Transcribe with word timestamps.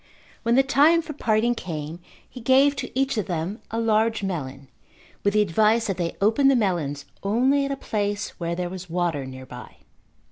When 0.41 0.55
the 0.55 0.63
time 0.63 1.03
for 1.03 1.13
parting 1.13 1.53
came 1.53 1.99
he 2.27 2.41
gave 2.41 2.75
to 2.77 2.89
each 2.99 3.19
of 3.19 3.27
them 3.27 3.61
a 3.69 3.79
large 3.79 4.23
melon 4.23 4.67
with 5.23 5.35
the 5.35 5.43
advice 5.43 5.85
that 5.85 5.97
they 5.97 6.15
open 6.19 6.47
the 6.47 6.55
melons 6.55 7.05
only 7.21 7.65
at 7.65 7.71
a 7.71 7.75
place 7.77 8.29
where 8.39 8.55
there 8.55 8.67
was 8.67 8.89
water 8.89 9.27
nearby. 9.27 9.75